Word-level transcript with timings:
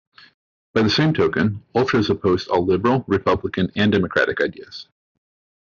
By 0.73 0.81
the 0.81 0.89
same 0.89 1.13
token, 1.13 1.61
Ultras 1.75 2.09
opposed 2.09 2.47
all 2.47 2.65
liberal, 2.65 3.03
republican 3.07 3.71
and 3.75 3.91
democratic 3.91 4.41
ideas. 4.41 4.87